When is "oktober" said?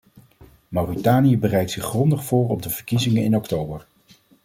3.35-3.87